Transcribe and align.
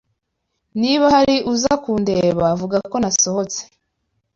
Niba 0.81 1.05
hari 1.15 1.35
uza 1.53 1.73
kundeba, 1.83 2.45
vuga 2.59 2.77
ko 2.91 2.95
nasohotse. 3.03 3.61